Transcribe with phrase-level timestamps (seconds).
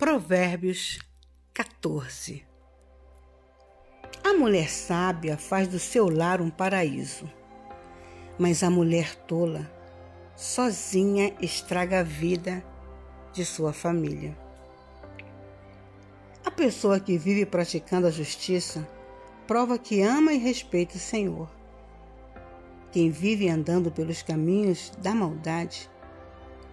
[0.00, 0.98] Provérbios
[1.52, 2.42] 14
[4.24, 7.30] A mulher sábia faz do seu lar um paraíso,
[8.38, 9.70] mas a mulher tola,
[10.34, 12.64] sozinha, estraga a vida
[13.34, 14.34] de sua família.
[16.46, 18.88] A pessoa que vive praticando a justiça
[19.46, 21.50] prova que ama e respeita o Senhor.
[22.90, 25.90] Quem vive andando pelos caminhos da maldade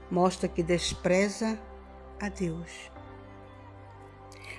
[0.09, 1.59] mostra que despreza
[2.21, 2.96] a Deus.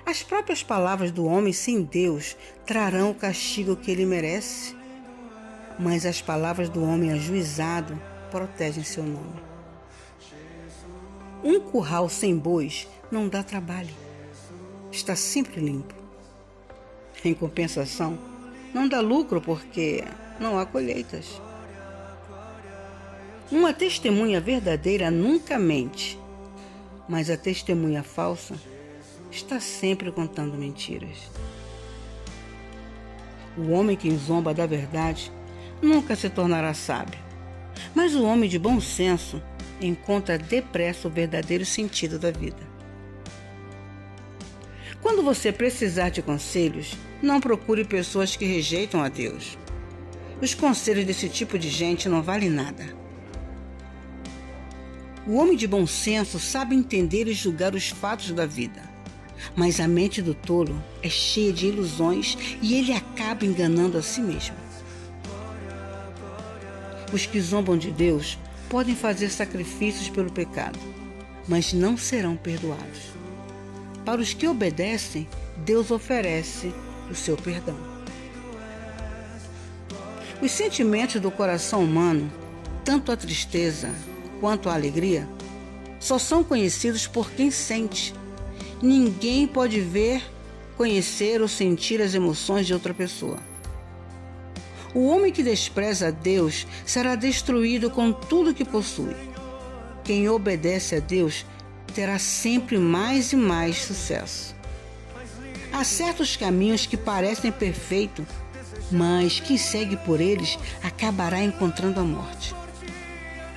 [0.09, 4.75] As próprias palavras do homem sem Deus trarão o castigo que ele merece,
[5.77, 7.95] mas as palavras do homem ajuizado
[8.31, 9.39] protegem seu nome.
[11.43, 13.93] Um curral sem bois não dá trabalho,
[14.91, 15.93] está sempre limpo.
[17.23, 18.17] Em compensação,
[18.73, 20.03] não dá lucro porque
[20.39, 21.39] não há colheitas.
[23.51, 26.17] Uma testemunha verdadeira nunca mente,
[27.07, 28.55] mas a testemunha falsa
[29.31, 31.29] está sempre contando mentiras.
[33.57, 35.31] O homem que zomba da verdade
[35.81, 37.19] nunca se tornará sábio,
[37.93, 39.41] mas o homem de bom senso
[39.81, 42.67] encontra depressa o verdadeiro sentido da vida.
[45.01, 49.57] Quando você precisar de conselhos, não procure pessoas que rejeitam a Deus.
[50.41, 52.85] Os conselhos desse tipo de gente não valem nada.
[55.25, 58.81] O homem de bom senso sabe entender e julgar os fatos da vida.
[59.55, 64.21] Mas a mente do tolo é cheia de ilusões e ele acaba enganando a si
[64.21, 64.55] mesmo.
[67.11, 68.37] Os que zombam de Deus
[68.69, 70.77] podem fazer sacrifícios pelo pecado,
[71.47, 73.09] mas não serão perdoados.
[74.05, 76.73] Para os que obedecem, Deus oferece
[77.09, 77.77] o seu perdão.
[80.41, 82.31] Os sentimentos do coração humano,
[82.85, 83.93] tanto a tristeza
[84.39, 85.27] quanto a alegria,
[85.99, 88.13] só são conhecidos por quem sente
[88.81, 90.23] Ninguém pode ver,
[90.77, 93.37] conhecer ou sentir as emoções de outra pessoa.
[94.93, 99.15] O homem que despreza a Deus será destruído com tudo que possui.
[100.03, 101.45] Quem obedece a Deus
[101.93, 104.55] terá sempre mais e mais sucesso.
[105.71, 108.25] Há certos caminhos que parecem perfeitos,
[108.91, 112.55] mas quem segue por eles acabará encontrando a morte.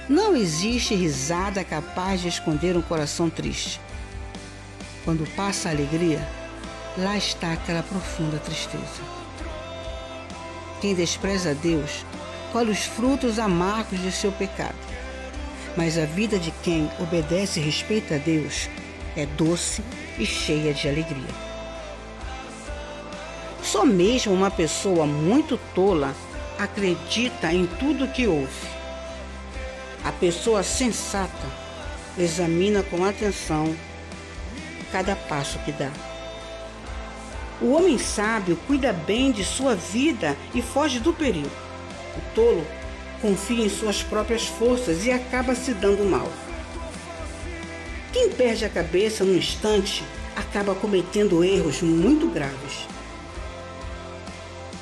[0.09, 3.81] Não existe risada capaz de esconder um coração triste.
[5.05, 6.27] Quando passa a alegria,
[6.97, 9.03] lá está aquela profunda tristeza.
[10.81, 12.05] Quem despreza Deus
[12.53, 14.77] colhe os frutos amargos de seu pecado.
[15.77, 18.69] Mas a vida de quem obedece e respeita a Deus
[19.17, 19.83] é doce
[20.19, 21.35] e cheia de alegria.
[23.63, 26.15] Só mesmo uma pessoa muito tola
[26.59, 28.69] acredita em tudo que ouve.
[30.05, 31.49] A pessoa sensata
[32.19, 33.75] examina com atenção
[34.93, 35.91] cada passo que dá.
[37.61, 41.51] O homem sábio cuida bem de sua vida e foge do perigo.
[42.17, 42.67] O tolo
[43.21, 46.31] confia em suas próprias forças e acaba se dando mal.
[48.13, 50.05] Quem perde a cabeça num instante
[50.37, 52.87] acaba cometendo erros muito graves.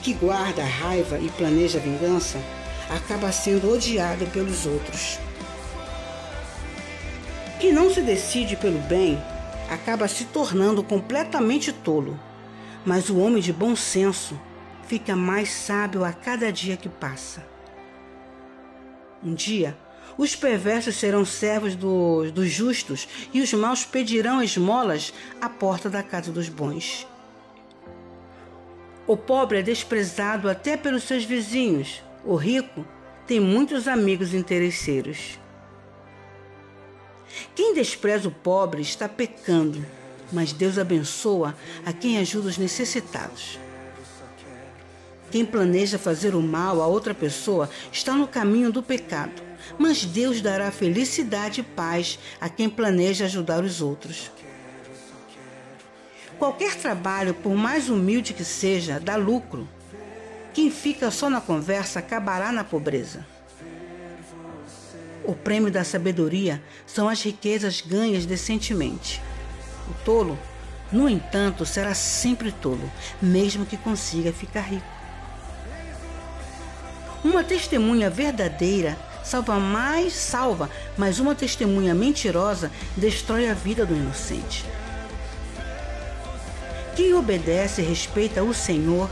[0.03, 2.39] Que guarda a raiva e planeja a vingança
[2.89, 5.19] acaba sendo odiado pelos outros.
[7.61, 9.23] Quem não se decide pelo bem
[9.71, 12.19] acaba se tornando completamente tolo,
[12.85, 14.39] mas o homem de bom senso
[14.89, 17.47] fica mais sábio a cada dia que passa.
[19.23, 19.77] Um dia,
[20.19, 26.03] os perversos serão servos do, dos justos e os maus pedirão esmolas à porta da
[26.03, 27.07] casa dos bons.
[29.07, 32.85] O pobre é desprezado até pelos seus vizinhos, o rico
[33.27, 35.39] tem muitos amigos interesseiros.
[37.61, 39.85] Quem despreza o pobre está pecando,
[40.33, 41.55] mas Deus abençoa
[41.85, 43.59] a quem ajuda os necessitados.
[45.31, 49.43] Quem planeja fazer o mal a outra pessoa está no caminho do pecado,
[49.79, 54.31] mas Deus dará felicidade e paz a quem planeja ajudar os outros.
[56.39, 59.69] Qualquer trabalho, por mais humilde que seja, dá lucro.
[60.55, 63.23] Quem fica só na conversa acabará na pobreza.
[65.25, 69.21] O prêmio da sabedoria são as riquezas ganhas decentemente.
[69.89, 70.39] O tolo,
[70.91, 72.91] no entanto, será sempre tolo,
[73.21, 74.87] mesmo que consiga ficar rico.
[77.23, 84.65] Uma testemunha verdadeira salva mais salva, mas uma testemunha mentirosa destrói a vida do inocente.
[86.97, 89.09] Quem obedece e respeita o Senhor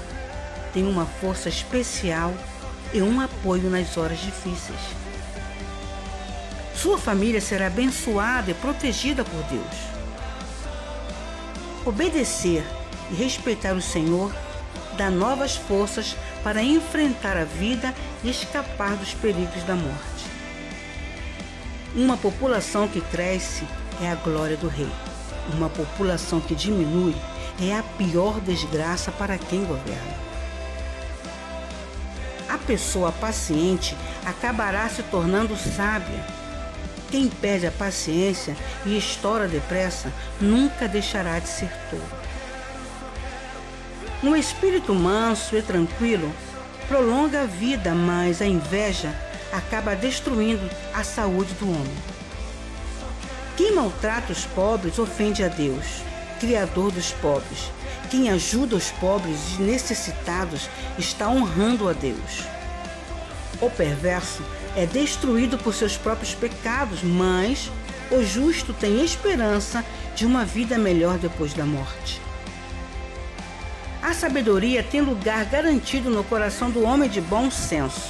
[0.73, 2.35] tem uma força especial
[2.93, 5.08] e um apoio nas horas difíceis.
[6.81, 9.77] Sua família será abençoada e protegida por Deus.
[11.85, 12.65] Obedecer
[13.11, 14.33] e respeitar o Senhor
[14.97, 17.93] dá novas forças para enfrentar a vida
[18.23, 20.25] e escapar dos perigos da morte.
[21.97, 23.65] Uma população que cresce
[24.01, 24.91] é a glória do Rei.
[25.55, 27.17] Uma população que diminui
[27.61, 30.17] é a pior desgraça para quem governa.
[32.49, 36.39] A pessoa paciente acabará se tornando sábia.
[37.11, 42.03] Quem perde a paciência e estoura depressa nunca deixará de ser tolo.
[44.23, 46.31] Um espírito manso e tranquilo
[46.87, 49.15] prolonga a vida, mas a inveja
[49.53, 51.97] acaba destruindo a saúde do homem.
[53.57, 56.03] Quem maltrata os pobres ofende a Deus,
[56.39, 57.71] Criador dos pobres.
[58.11, 60.69] Quem ajuda os pobres e necessitados
[60.99, 62.45] está honrando a Deus.
[63.61, 64.43] O perverso
[64.77, 67.71] é destruído por seus próprios pecados, mas
[68.11, 69.85] o justo tem esperança
[70.15, 72.21] de uma vida melhor depois da morte.
[74.01, 78.09] A sabedoria tem lugar garantido no coração do homem de bom senso,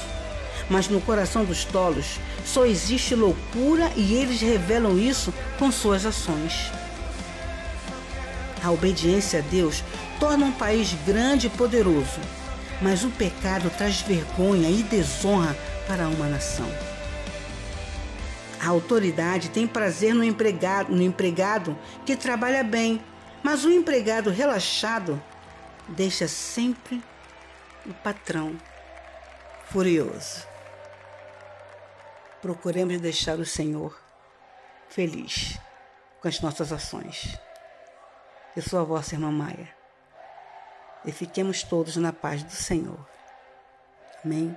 [0.68, 6.70] mas no coração dos tolos só existe loucura e eles revelam isso com suas ações.
[8.62, 9.82] A obediência a Deus
[10.20, 12.20] torna um país grande e poderoso,
[12.80, 16.68] mas o pecado traz vergonha e desonra para uma nação.
[18.60, 23.02] A autoridade tem prazer no empregado, no empregado que trabalha bem,
[23.42, 25.22] mas o empregado relaxado
[25.88, 27.02] deixa sempre
[27.86, 28.56] o patrão
[29.66, 30.46] furioso.
[32.42, 33.98] Procuremos deixar o Senhor
[34.88, 35.58] feliz
[36.20, 37.38] com as nossas ações.
[38.56, 39.77] Eu sou a vossa irmã Maia.
[41.04, 42.98] E fiquemos todos na paz do Senhor.
[44.24, 44.56] Amém.